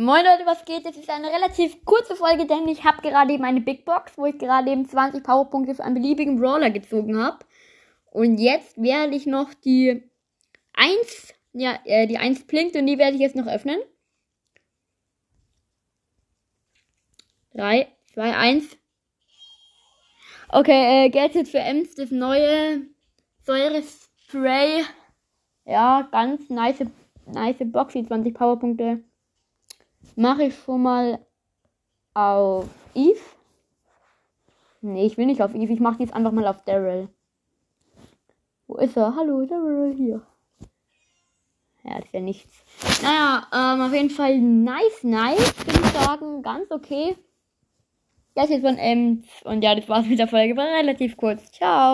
Moin 0.00 0.24
Leute, 0.24 0.46
was 0.46 0.64
geht? 0.64 0.86
Es 0.86 0.96
ist 0.96 1.10
eine 1.10 1.26
relativ 1.26 1.84
kurze 1.84 2.16
Folge, 2.16 2.46
denn 2.46 2.66
ich 2.68 2.84
habe 2.84 3.02
gerade 3.02 3.34
eben 3.34 3.44
eine 3.44 3.60
Big 3.60 3.84
Box, 3.84 4.16
wo 4.16 4.24
ich 4.24 4.38
gerade 4.38 4.70
eben 4.70 4.88
20 4.88 5.22
Powerpunkte 5.22 5.74
für 5.74 5.84
einen 5.84 5.96
beliebigen 5.96 6.40
Brawler 6.40 6.70
gezogen 6.70 7.22
habe. 7.22 7.44
Und 8.10 8.38
jetzt 8.38 8.80
werde 8.80 9.14
ich 9.14 9.26
noch 9.26 9.52
die 9.52 10.02
1, 10.72 11.34
ja, 11.52 11.78
äh, 11.84 12.06
die 12.06 12.16
1 12.16 12.46
blinkt 12.46 12.76
und 12.76 12.86
die 12.86 12.96
werde 12.96 13.16
ich 13.16 13.20
jetzt 13.20 13.36
noch 13.36 13.46
öffnen. 13.46 13.78
3, 17.52 17.86
2, 18.14 18.36
1. 18.38 18.78
Okay, 20.48 21.04
äh, 21.04 21.10
Geld 21.10 21.46
für 21.46 21.58
Ems, 21.58 21.94
das 21.94 22.10
neue 22.10 22.86
Säurespray. 23.42 24.82
Ja, 25.66 26.08
ganz 26.10 26.48
nice, 26.48 26.86
nice 27.26 27.58
Boxy, 27.58 28.06
20 28.06 28.32
Powerpunkte 28.32 29.04
mache 30.16 30.44
ich 30.44 30.54
schon 30.54 30.82
mal 30.82 31.18
auf 32.14 32.68
Eve. 32.94 33.20
Nee, 34.82 35.06
ich 35.06 35.18
will 35.18 35.26
nicht 35.26 35.42
auf 35.42 35.54
Eve. 35.54 35.72
Ich 35.72 35.80
mache 35.80 36.00
jetzt 36.00 36.14
einfach 36.14 36.32
mal 36.32 36.46
auf 36.46 36.64
Daryl. 36.64 37.08
Wo 38.66 38.76
ist 38.76 38.96
er? 38.96 39.14
Hallo, 39.16 39.44
Daryl 39.44 39.94
hier. 39.94 40.22
Ja, 41.84 41.96
das 41.96 42.06
ist 42.06 42.14
ja 42.14 42.20
nichts. 42.20 42.64
Naja, 43.02 43.46
ähm, 43.52 43.80
auf 43.82 43.92
jeden 43.92 44.10
Fall 44.10 44.38
nice, 44.38 45.02
nice, 45.02 45.66
würde 45.66 45.80
ich 45.80 45.92
sagen. 45.92 46.42
Ganz 46.42 46.70
okay. 46.70 47.16
Das 48.34 48.48
ist 48.48 48.60
von 48.60 48.78
Ems. 48.78 49.26
Und 49.44 49.62
ja, 49.62 49.74
das 49.74 49.88
war's 49.88 50.06
mit 50.06 50.18
der 50.18 50.28
Folge. 50.28 50.56
War 50.56 50.66
relativ 50.66 51.16
kurz. 51.16 51.50
Ciao. 51.50 51.88